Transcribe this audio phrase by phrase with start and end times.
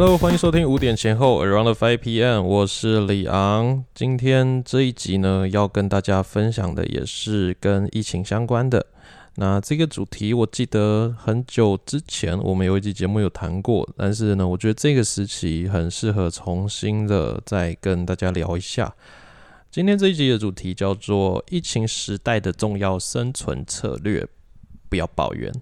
[0.00, 3.84] Hello，欢迎收听五点前后 Around Five PM，我是李昂。
[3.92, 8.86] 今天这一集呢，要跟大家分享的也是跟疫情相关的。
[9.34, 18.94] 那这个主题，我记得很久之前我们有一集节目有谈过，但是呢，我觉得这个时期很适合重新的再跟大家聊一下。
[19.68, 24.24] 今天这一集的主题叫做疫情时代的重要生存策略，
[24.88, 25.52] 不要抱怨。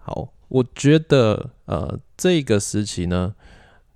[0.00, 3.34] 好，我觉得呃，这个时期呢，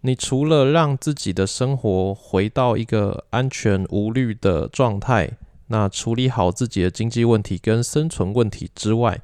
[0.00, 5.30] 你除了让自己的生活回到一个安全无虑的状态，
[5.66, 9.20] 那处理好自己的经济问题跟生存问题之外，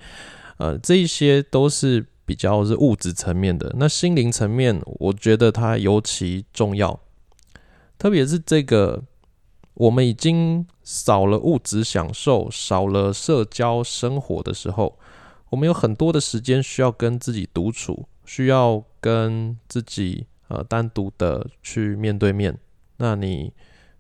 [0.59, 3.75] 呃，这一些都是比较是物质层面的。
[3.79, 7.01] 那心灵层面，我觉得它尤其重要，
[7.99, 9.03] 特别是这个。
[9.77, 14.97] 我们已经少了物质享受，少了社交生活的时候，
[15.51, 22.57] 我们有很多的时间需要跟自己独处，需要跟自己呃单独的去面对面。
[22.97, 23.53] 那你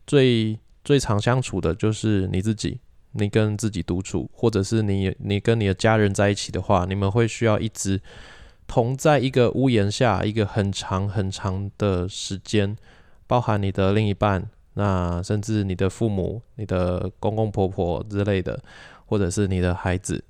[0.06, 2.80] 最最常相处的就是你自己，
[3.12, 8.00] 你跟自己独处，或者是你你跟你的家人在一起的话，你们会需要一直
[8.66, 12.76] 同在一个屋檐下一个很长很长的时间，
[13.26, 14.48] 包含你的另一半。
[14.76, 18.60] 那甚至你的父母、你的公公婆婆之类的，
[19.06, 20.24] 或者是你的孩子，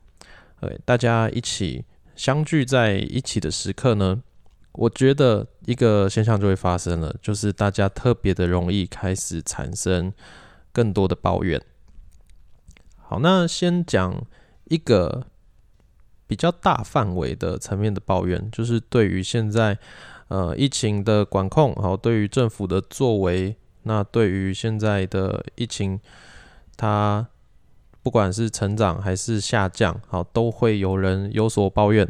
[0.61, 1.83] 对，大家一起
[2.17, 4.23] 相聚在一起的时刻呢，
[4.73, 10.13] 我觉得一个现象就会发生了，就是大家特别的容易开始产生
[10.73, 11.61] 更多的抱怨。
[12.97, 14.25] 好，那先讲
[14.65, 15.27] 一个
[16.27, 19.79] 比较大范围的层面的抱怨，就是对于现在
[20.29, 23.57] 呃疫情的管控，好，对于政府的作为。
[23.87, 26.01] 那对于现在的疫情，
[26.75, 27.29] 它
[28.05, 32.07] 不管是成长还是下降，好，都会有人有所抱怨。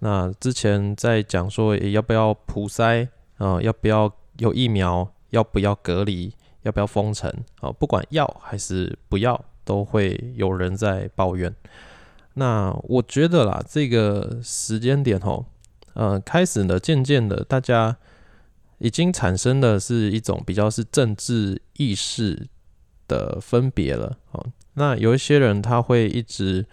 [0.00, 3.06] 那之前在讲说，要不要普筛
[3.36, 3.62] 啊？
[3.62, 5.08] 要不要有疫苗？
[5.30, 6.34] 要不要隔离？
[6.62, 7.32] 要不要封城？
[7.60, 11.54] 啊，不管要还是不要，都会有人在抱怨。
[12.34, 15.44] 那我觉得啦，这个时间点吼，
[15.92, 17.96] 呃，开始呢，渐渐的，大家。
[18.80, 22.46] 已经产生的是一种比较是政治意识
[23.08, 24.16] 的分别了。
[24.30, 26.64] 哦，那有一些人他会一直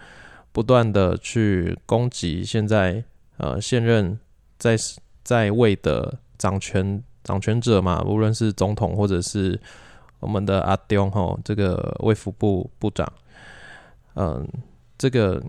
[0.52, 3.02] 不断的去攻击现在
[3.38, 4.18] 呃现任
[4.58, 4.76] 在
[5.24, 9.60] 在位的掌权掌权者嘛，无论是总统或者是
[10.20, 13.12] 我们的阿刁哈这个卫福部部长，
[14.14, 14.46] 嗯，
[14.96, 15.42] 这个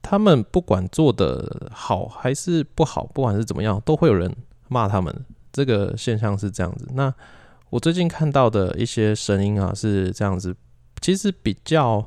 [0.00, 4.34] 他们不管做的好还是不好，不管是怎么样，都会有人
[4.68, 5.24] 骂他们。
[5.52, 6.88] 这个现象是这样子。
[6.94, 7.12] 那
[7.72, 10.54] 我最近看到的一些声音啊，是这样子。
[11.00, 12.06] 其实比较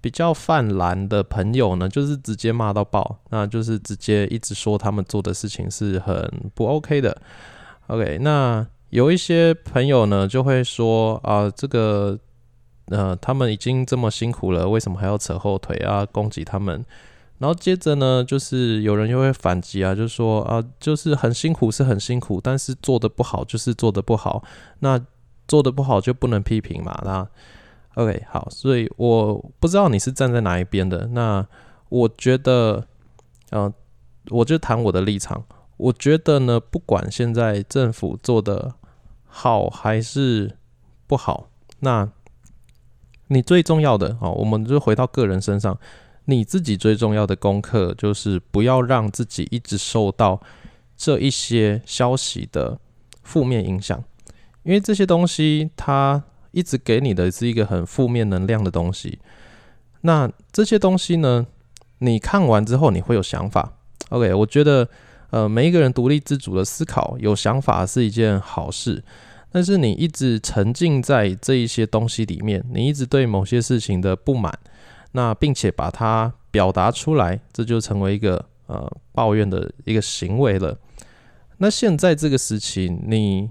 [0.00, 7.14] 比较泛蓝的朋友呢，就是直接骂到爆，那就是直接一直说他们做的事情是很不 OK 的。
[7.88, 12.18] OK，那有一些朋友呢，就会说啊，这个
[12.86, 16.82] 呃，他们已经这么辛苦了，为什么还要扯后腿啊，攻击他们？
[17.38, 24.42] 然后接着呢，就是有人又会反击啊，就说啊，就是很辛苦是很辛苦，但是做的不好就是做的不好，
[24.78, 24.98] 那
[25.46, 26.98] 做的不好就不能批评嘛。
[27.04, 27.28] 那
[27.94, 31.08] OK 好，所以我不知道你是站在哪一边的。
[31.08, 31.46] 那
[31.90, 32.86] 我觉得，
[33.50, 33.72] 嗯，
[34.30, 35.44] 我就谈我的立场。
[35.76, 38.74] 我觉得呢，不管现在政府做的
[39.26, 40.56] 好还是
[41.06, 42.10] 不好，那
[43.28, 45.78] 你最重要的啊，我们就回到个人身上。
[46.26, 50.40] 你自己最重要的功课就是不要让自己一直受到
[50.96, 52.78] 这一些消息的
[53.22, 54.02] 负面影响，
[54.62, 59.18] 因为这些东西它一直给你的是一个很负面能量的东西。
[60.00, 61.46] 那这些东西呢，
[61.98, 63.72] 你看完之后你会有想法。
[64.10, 64.88] OK，我觉得
[65.30, 69.02] 呃每一个人独立自主的思考有想法是一件好事，
[69.52, 74.56] 但是你一直沉浸在这一些东西里面，你一直对某些事情的不满。
[75.12, 80.76] 那并且把它表达出来，这就成为一个呃抱怨的一个行为了。
[81.58, 83.50] 那现在这个时期，你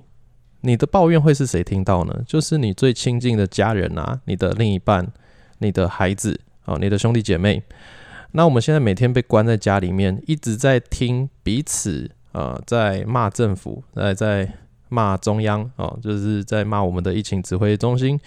[0.62, 2.24] 你的抱怨会是谁听到呢？
[2.28, 5.12] 就是你最亲近的家人啊，你的另一半、
[5.60, 7.64] 你的孩子啊，你的兄弟姐妹。
[8.32, 14.54] 那我们现在每天被关在家里面，一直在听彼此呃在骂政府，在在
[14.90, 18.20] 骂中央哦，就是在骂我们的疫情指挥中心。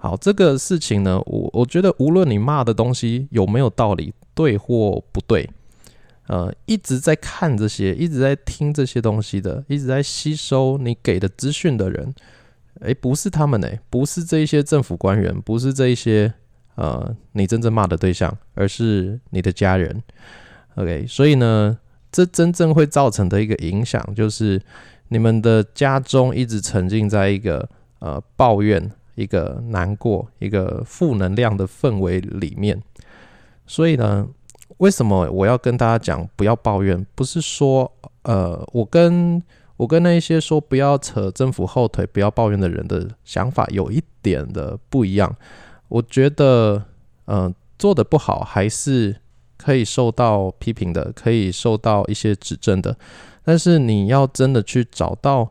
[0.00, 5.50] 好，这个事情呢，我我觉得无论你骂的东西有没有道理，对或不对，
[6.28, 12.14] 呃，一直在看这些，一直在听这些东西的，一直在吸收你给的资讯的人，
[12.82, 16.32] 诶，不是他们诶，不是这一些政府官员，不是这一些
[16.76, 20.00] 呃你真正骂的对象，而是你的家人。
[20.76, 21.76] OK，所以呢，
[22.12, 24.62] 这真正会造成的一个影响，就是
[25.08, 27.68] 你们的家中一直沉浸在一个
[27.98, 32.80] 呃抱怨、一个难过、一个负能量的氛围里面。
[33.66, 34.26] 所以呢，
[34.78, 37.04] 为什么我要跟大家讲不要抱怨？
[37.14, 37.92] 不是说
[38.22, 39.42] 呃，我跟
[39.76, 45.36] 我跟那一些说不要扯政府后腿、不要抱怨的人的想法有一点的不一样。
[45.88, 46.84] 我觉得，
[47.26, 49.16] 嗯，做的不好还是。
[49.60, 52.96] 可以受到批评的，可以受到一些指正的，
[53.42, 55.50] 但是你要真的去找到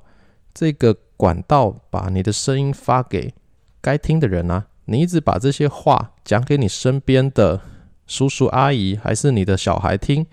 [0.53, 3.33] 这个管道，把你的声音发给
[3.81, 4.67] 该听的人啊！
[4.85, 7.61] 你一直把这些话讲给你身边的
[8.05, 10.25] 叔叔阿姨，还是你的小孩听，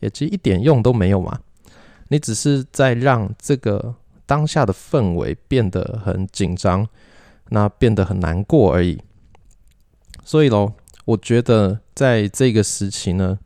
[0.00, 1.40] 也其实一点用都没有嘛！
[2.08, 3.94] 你只是在让这个
[4.24, 6.88] 当下的氛围变得很紧张，
[7.50, 9.00] 那变得很难过而已。
[10.24, 10.72] 所以喽。
[11.06, 13.38] 我觉得在这个时期呢，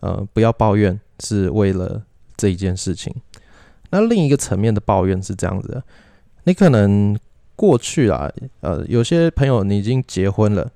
[0.00, 2.02] 呃，不要抱怨，是为了
[2.34, 3.14] 这一件事情。
[3.90, 5.84] 那另一个层面的抱怨是这样子的：
[6.44, 7.14] 你可能
[7.56, 8.30] 过去啊，
[8.60, 10.70] 呃，有些朋友你已经结婚了，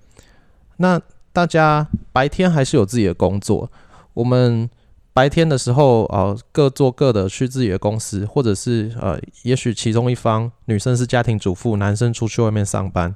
[0.77, 1.01] 那
[1.33, 3.71] 大家白天还是有自己的工作。
[4.15, 4.69] 我们
[5.13, 13.15] 白天的时候啊，各做各的，去自己的公司，或者是呃，也许其中一方女生是家庭主妇，男生出去外面上班。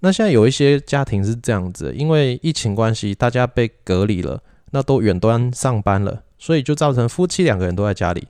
[0.00, 4.40] 那现在有一些家庭是这样子，因为疫情关系，大家被隔离了，
[4.70, 8.28] 那都远端上班了，所以就造成夫妻两个人都在家里，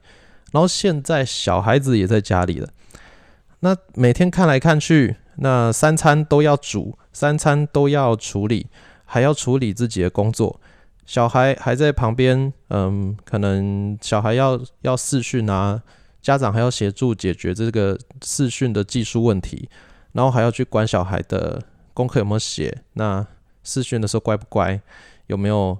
[0.51, 2.69] 然后现在小孩子也在家里了。
[3.59, 8.67] 那每天看来看去，那三餐都要煮，三餐都要处理，
[9.05, 10.59] 还要处理自己的工作，
[11.05, 15.81] 小孩还在旁边，嗯，可能小孩要要视讯啊，
[16.21, 19.69] 家长还要协助解决这个视讯的技术问题。
[20.13, 21.61] 然后还要去管小孩的
[21.93, 23.23] 功课有没有写，那
[23.63, 24.81] 试训的时候乖不乖，
[25.27, 25.77] 有没有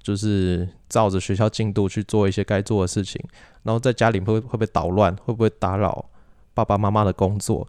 [0.00, 3.22] 就是照着学校进度去做一些该做的事情，
[3.62, 6.08] 然后在家里会会不会捣乱，会不会打扰
[6.54, 7.68] 爸爸妈妈的工作？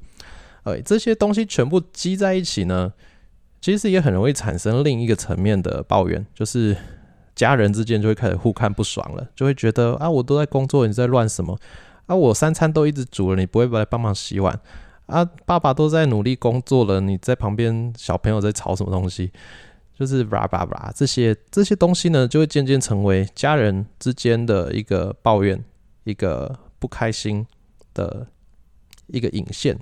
[0.63, 2.93] 呃，这些东西全部积在一起呢，
[3.59, 6.75] 其实也很容易产生另一个层面的抱怨，就是
[7.35, 11.57] 家人之间就会开始互看不爽了，就会觉得啊，我都在工作，你在乱什么？
[12.05, 14.59] 啊，我三餐都一直煮了，你不会来帮忙洗碗？
[15.07, 19.31] 啊，爸爸都在努力工作了，你在旁边，小朋友在吵什么东西？
[19.97, 25.63] 就是叭叭叭，这些这些东西呢，就会渐渐成为家人之间的一个抱怨，
[26.03, 27.45] 一个不开心
[27.93, 28.27] 的
[29.07, 29.79] 一个引线。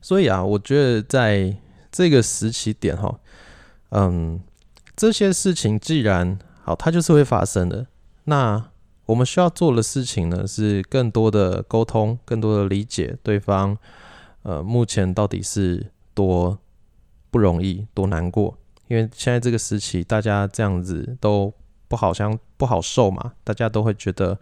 [0.00, 1.56] 所以啊，我觉得在
[1.90, 3.18] 这个时期点哈，
[3.90, 4.40] 嗯，
[4.96, 7.86] 这些事情既然好，它就是会发生的，
[8.24, 8.70] 那。
[9.06, 13.76] 我们需要做的事情呢，是更多的沟通，更多的理解对方。
[14.44, 16.58] 呃，目前到底是多
[17.30, 18.56] 不容易，多难过？
[18.88, 21.52] 因为现在这个时期，大家这样子都
[21.86, 24.38] 不好相不好受嘛，大家都会觉得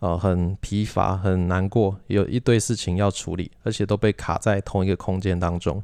[0.00, 5.82] 呃很疲乏，很难过，有一堆事情要处理，而且都被卡在同一个空间当中。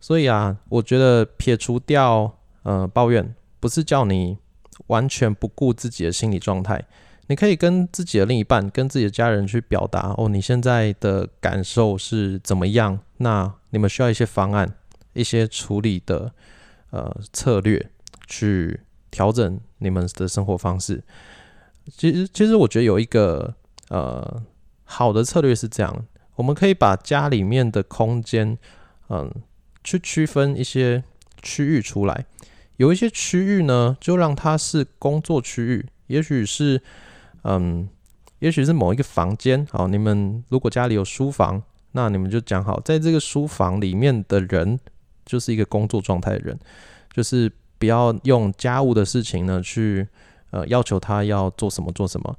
[0.00, 2.32] 所以啊，我觉得撇除掉
[2.62, 4.38] 呃抱怨，不是叫你。
[4.86, 6.82] 完全不顾自己的心理状态，
[7.26, 12.98] 你可以跟自己的另一半、跟自己的家人去表达哦，你现在的感受是怎么样？
[13.18, 14.74] 那你们需要一些方案、
[15.12, 16.32] 一些处理的
[16.92, 17.90] 呃策略，
[18.26, 21.04] 去调整你们的生活方式。
[21.96, 23.54] 其实，其实我觉得有一个
[23.88, 24.42] 呃
[24.84, 26.06] 好的策略是这样：
[26.36, 28.56] 我们可以把家里面的空间，
[29.08, 29.30] 嗯，
[29.82, 31.02] 去区分一些
[31.42, 32.24] 区域出来。
[32.76, 36.80] 有一些区域呢，就让它是工作区域，也许是，
[37.44, 37.86] 嗯，
[38.38, 39.66] 也许是某一个房间。
[39.70, 44.80] 好，你们如果家里有书房，那你们就讲好，在这个书房里面的人
[45.26, 46.58] 就是一个工作状态的人，
[47.12, 50.08] 就是不要用家务的事情呢去
[50.50, 52.36] 呃要求他要做什么做什么。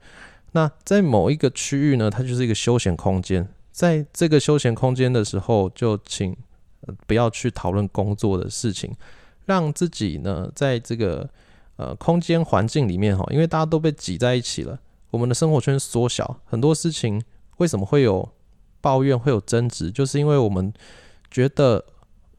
[0.52, 6.36] 那在某一个区域呢，它就是一个休闲空间，在这个休闲空间的时候，就请
[7.08, 8.94] 不要去讨论工作的事情。
[9.46, 11.28] 让自己呢，在这个
[11.76, 17.22] 呃空间环境里面哈，因为大家都被挤在一起了，我们的生活圈缩小，很多事情
[17.58, 18.30] 为什么会有
[18.82, 20.72] 抱怨、会有争执，就是因为我们
[21.30, 21.84] 觉得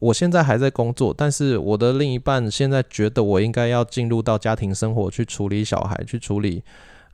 [0.03, 6.63] 我现在还在工作，但是我的另一半现在觉得我应该要进入到家庭生活去处理小孩，去处理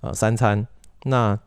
[0.01, 0.67] 呃三餐，
[1.03, 1.39] 那。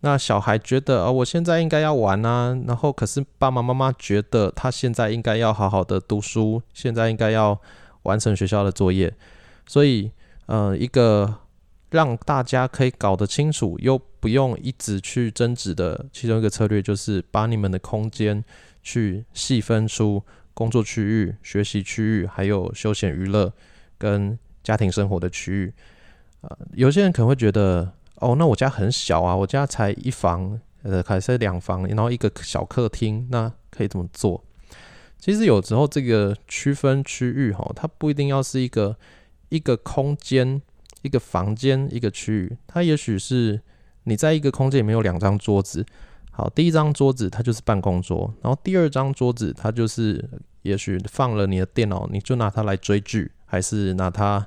[0.00, 7.58] 那小孩觉得啊，我现在应该要玩啊，然后可是爸爸妈妈觉得他现在应该要好好的读书，现在应该要
[8.02, 9.12] 完成学校的作业，
[9.66, 10.12] 所以
[10.44, 11.34] 呃，一个
[11.90, 18.44] 让大家可以搞得清楚又不用一直去争执的其中一个策略，就是把你们的空间
[18.82, 20.22] 去细分出
[20.56, 23.52] 工作区域、学习区域，还有休闲娱乐
[23.98, 25.74] 跟家庭生活的区域。
[26.40, 34.42] 呃，有些人可能会觉得，哦，那我家很小啊，我家才一房，呃，还是两房，然后一个小客厅，那可以怎么做？
[35.18, 38.96] 其实有时候这个区分区域哈，它不一定要是一个
[39.50, 40.62] 一个空间、
[41.02, 43.60] 一个房间、一个区域，它也许是
[44.04, 45.84] 你在一个空间里面有两张桌子。
[46.36, 50.22] 好，第一张桌子它就是办公桌，然后第二张桌子它就是
[50.60, 54.46] 也许放了你的电脑，你就拿它来追剧，还是拿它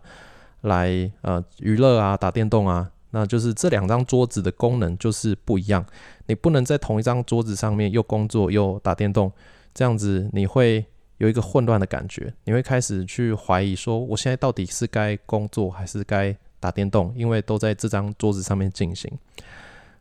[0.62, 5.84] 来呃娱乐啊、打电动啊，那就是这两张桌子的功能就是不一样。
[6.28, 9.32] 你不能在同一张桌子上面又工作又打电动，
[9.74, 10.86] 这样子你会
[11.18, 17.12] 有一个混乱的感觉，你会开始去怀疑说，我现在到底是该工作还是该打电动？
[17.18, 19.12] 因为都在这张桌子上面进行，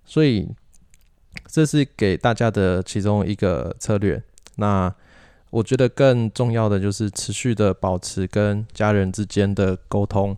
[0.05, 0.47] 所以。
[1.47, 4.23] 这是给大家的其中一个策略。
[4.57, 4.93] 那
[5.51, 10.37] 我觉得更重要的就是持续的保持跟家人之间的沟通，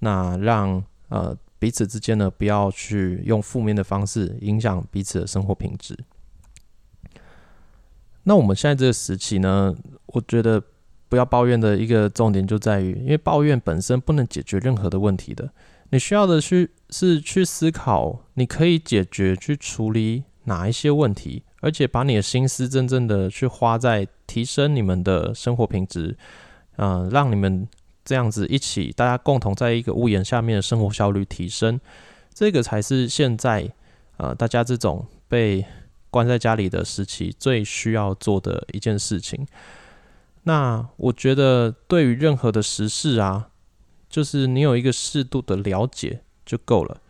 [0.00, 5.96] 那让呃彼此之间呢不要去用负面的方式影响彼此的生活品质。
[8.24, 9.74] 那我们现在这个时期呢，
[10.06, 10.62] 我觉得
[11.08, 15.50] 不要抱怨的一个重点就在于，因为抱怨本身不能解决任何的问题的。
[15.90, 20.24] 你需要的去是去思考，你可以解决去处理。
[20.44, 26.16] 哪一些问题，而且把你的心思真正的去花在提升你们的生活品质，
[26.76, 27.68] 嗯，让你们
[28.04, 31.80] 这样子一起，大家共同在一个屋檐下面的生活效率提升，
[32.34, 33.70] 这个才是现在
[34.16, 35.64] 呃大家这种被
[36.10, 39.46] 关在家里的时期最需要做的一件事情。
[40.44, 43.48] 那我觉得对于任何的时事啊，
[44.10, 47.00] 就是你有一个适度的了解就够了。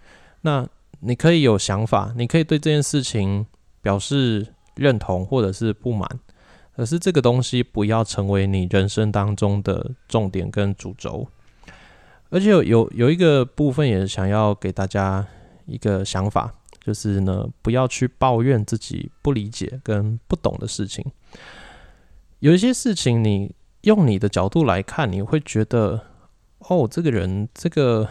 [0.42, 0.68] 那
[1.04, 3.44] 你可以有想法，你可以对这件事情
[3.80, 6.08] 表示认同或者是不满，
[6.76, 11.26] 可是这个东西不要成为你人生当中的重点跟主轴。
[12.30, 15.26] 而且有有一个部分也想要给大家
[15.66, 21.04] 一个想法，就是呢，不要去抱怨自己不理解跟不懂的事情。
[22.38, 26.00] 有一些事情，你用你的角度来看，你会觉得，
[26.60, 28.08] 哦，这个人这个。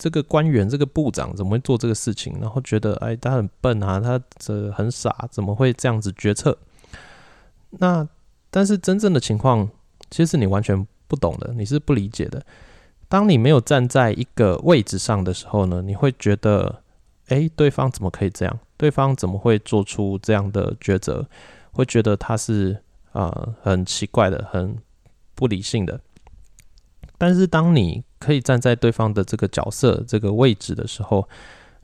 [0.00, 2.34] 这个官员，这个部长怎么会做这个事情？
[2.40, 6.56] 然后觉得，哎，他很笨啊，他这很傻，怎么会这样子决策？
[7.72, 8.08] 那
[8.50, 9.68] 但是真正的情况，
[10.10, 12.42] 其实你完全不懂的，你是不理解的。
[13.10, 16.82] 当你没有站在一个位置上的时候呢，你会觉得，
[17.28, 18.58] 哎，对方怎么可以这样？
[18.78, 21.28] 对方怎么会做出这样的抉择？
[21.72, 24.78] 会觉得他是啊，很奇怪的，很
[25.34, 26.00] 不理性的。
[27.20, 31.28] 但是当你可以站在对方的这个角色、这个位置的时候，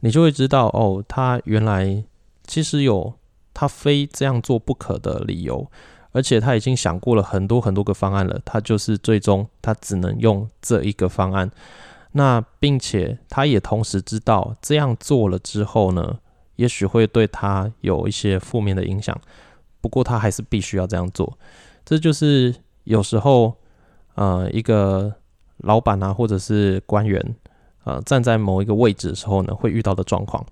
[0.00, 2.02] 你就会知道，哦，他原来
[2.46, 3.12] 其实有
[3.52, 5.70] 他非这样做不可的理由，
[6.12, 11.50] 而且他已经想过了很多很多个方案了，他就是最终他只能用这一个方案。
[12.12, 16.18] 那并且他也同时知道这样做了之后呢，
[16.56, 19.14] 也许会对他有一些负面的影响，
[19.82, 21.36] 不过他还是必须要这样做。
[21.84, 23.56] 这就是有时候，
[24.14, 25.14] 呃，一个。
[25.58, 27.36] 老板啊，或者是官员，
[27.84, 30.44] 呃，站在某一个位置的时候呢，会遇到的状况。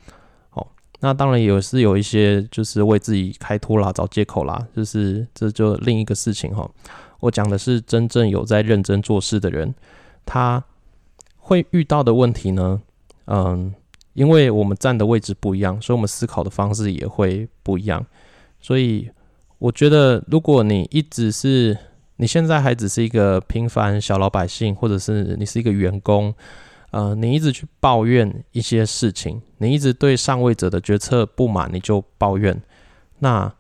[0.51, 0.67] 好，
[1.01, 6.69] 那当然也是有一些，就是为自己开脱啦、找借口啦，就是这就另一个事情哈。
[7.21, 9.75] 我讲的是真正有在认真做事的人，
[10.27, 10.63] 他
[11.39, 12.81] 会遇到的问题呢，
[13.27, 13.75] 嗯，
[14.13, 18.05] 因为我们站的位置不一样，所以我们思考的方式也会不一样。
[18.61, 19.11] 所以
[19.59, 21.77] 我觉得，如果你一直是
[22.17, 26.33] 你现在还只是一个平凡小老百姓，或者是你是一个员工，
[26.91, 32.63] 呃，你一直去抱怨一些事情，你一直对上位者的决策不满，你就抱怨，
[33.19, 33.53] 那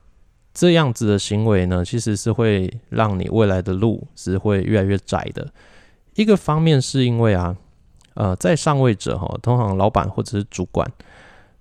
[0.52, 5.50] 这样子的行为呢，其实是会让你未来的路是会越来越窄的。
[6.14, 7.56] 一个方面是因为啊，
[8.14, 10.88] 呃，在上位者哈，通常老板或者是主管，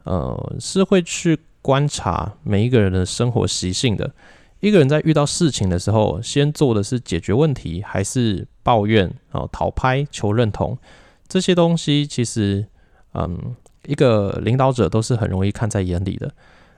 [0.03, 4.13] 呃，是会去观察每一个人的生活习性的。
[4.63, 10.77] 一个人在遇到事情的时候，先做的是解决问题，还是抱怨啊、讨拍、求认同？
[11.27, 12.65] 这些东西其实，
[13.13, 13.53] 嗯，
[13.85, 16.31] 一个领导者都是很容易看在眼里的。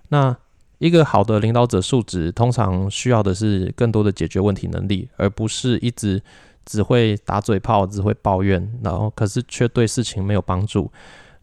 [0.09, 0.35] 那
[0.79, 6.19] 一个好的领导者素质，通常需要的是更多的解决问题能力，而不是一直
[6.65, 10.91] 只会打嘴炮、只会抱怨，然后可是却对事情没有帮助。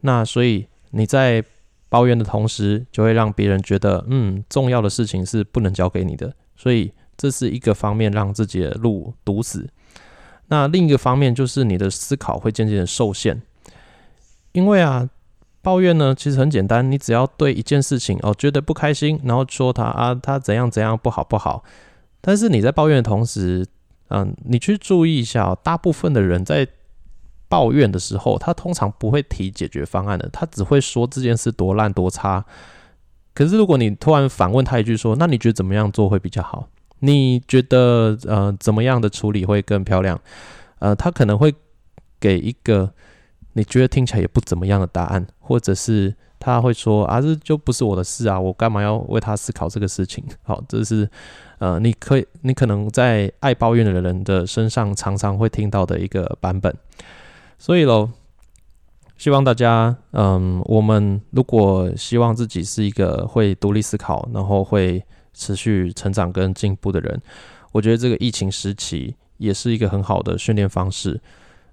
[0.00, 1.44] 那所以你在。
[1.92, 9.68] 抱怨的同时，就会让别人觉得，嗯，重要的事情是不能交给你的，所以这是一个方面，让自己的路堵死。
[10.48, 13.42] 那另一个方面就是你的思考会渐渐的受限，
[14.52, 15.06] 因为啊，
[15.60, 21.62] 抱怨呢其实很简单，你只要对一件事情哦觉得不开心，然后说他啊他怎样怎样不好不好，
[22.22, 23.66] 但是你在抱怨的同时，
[24.08, 26.66] 嗯，你去注意一下，大部分的人在
[27.52, 32.42] 抱怨的时候，他通常不会提解决方案的，他只会说这件事多烂多差。
[33.34, 36.66] 可是如果你突然反问他一句说：“那你觉得怎么样做会比较好？
[37.00, 40.18] 你觉得呃怎么样的处理会更漂亮？”
[40.80, 41.54] 呃，他可能会
[42.18, 42.90] 给一个
[43.52, 51.06] 你觉得听起来也不怎么样的答案，或者是他会说：“啊，这就不是我的事啊，我干嘛要为他思考这个事情？”好，这是
[51.58, 56.74] 呃，你可以你可能在爱抱怨的人的身上常常会听到的一个版本。
[57.62, 58.10] 所以喽。
[59.16, 65.00] 希望大家，嗯，我们如果希望自己是一个会独立思考，然后会
[65.32, 67.22] 持续成长跟进步的人，
[67.70, 71.20] 我觉得这个疫情时期也是一个很好的训练方式。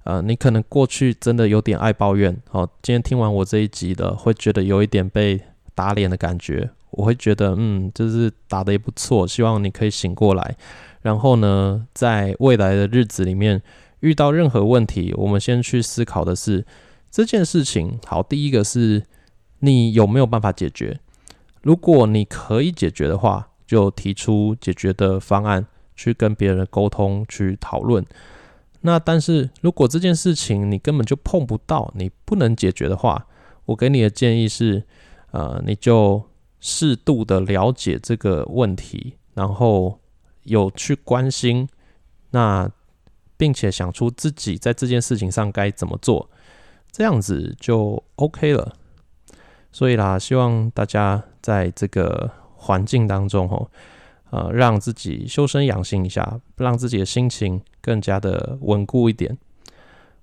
[0.03, 5.41] 呃，你可能过去真的有点爱抱怨，好，今天听完我这一集的，会觉得有一点被
[5.73, 6.69] 打脸的感觉。
[6.91, 9.27] 我会觉得，嗯，就是打的也不错。
[9.27, 10.55] 希望你可以醒过来，
[11.01, 13.59] 然后呢，在未来的日子里面
[14.01, 16.65] 遇到任何问题，我们先去思考的是。
[17.11, 19.03] 这件事情好，第一个是
[19.61, 20.99] 你有没有办法解决？
[21.63, 25.65] 如果你可以解决的话，就提出解决的方案，
[25.95, 28.05] 去跟别人沟通，去讨论。
[28.81, 33.25] 那但是如果这件事情你根本就碰不到，你不能解决的话，
[33.65, 34.83] 我给你的建议是，
[35.31, 36.23] 呃，你就
[36.59, 39.99] 适度的了解这个问题，然后
[40.43, 41.67] 有去关心，
[42.29, 42.71] 那
[43.39, 46.29] 并且想出自己在这件事情上该怎么做。
[46.91, 48.73] 这样子就 OK 了，
[49.71, 53.71] 所以啦，希望大家在这个环境当中哦，
[54.31, 59.37] 呃，让自己修身养性一下，让自己的心情更加的稳固一点。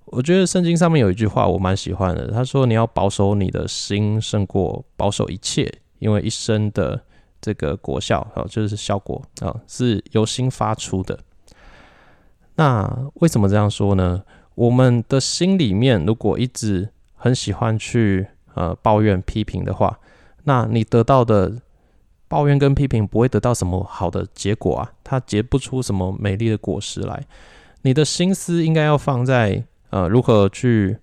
[0.06, 7.00] 我觉得圣经上面有一句话我蛮喜欢的，他说：“你要保守你的心，胜过保守一切，因为一生的
[7.40, 11.18] 这个果效啊，就是效果啊，是由心发出的。”
[12.56, 14.22] 那为什么这样说呢？
[14.54, 19.98] 我们的心里面，如果一直很喜欢去呃抱怨批评的话，
[20.44, 21.60] 那你得到的
[22.26, 27.22] 抱怨跟批评不会得到什么好的结果啊，它结不出什么美丽的果实来。
[27.82, 30.96] 你的心思应该要放在呃如何去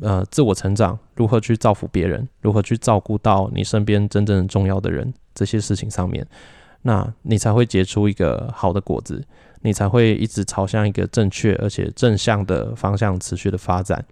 [0.00, 6.24] 呃自我成长，如何去造福别人，如何去照顾到你身边真正重要的人这些事情上面，
[6.82, 9.24] 那你才会结出一个好的果子。
[9.64, 14.04] 你才会一直朝向一个正确而且正向的方向持续的发展。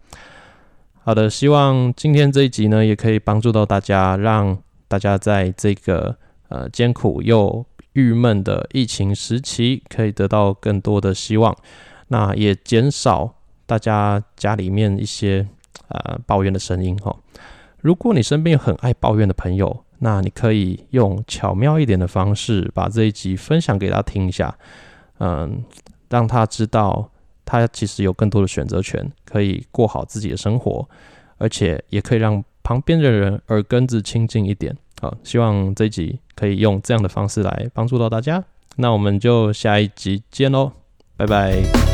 [1.04, 4.56] 好的，希望今天这一集呢，也可以帮助到大家，让
[4.88, 6.16] 大家在这个
[6.48, 11.54] 呃艰苦又郁闷的疫情时期，可以得到更多的希望。
[12.08, 13.34] 那也减少
[13.66, 15.46] 大家家里面一些
[15.88, 17.14] 呃抱怨的声音哈。
[17.80, 24.56] 如果你身边有很爱抱怨的朋友，那你可以用巧妙一点的方式，把这一集分享给他听一下。
[25.24, 25.62] 嗯，
[26.11, 27.08] 让他知道
[27.44, 30.88] 他其实有更多的选择权，可以过好自己的生活，
[31.38, 34.76] 而且也可以让旁边的人耳根子清净一点。
[35.00, 38.42] 好，希望这一集可以用这样的方式来帮助到大家。
[38.76, 40.72] 那我们就下一集见喽，
[41.16, 41.91] 拜拜。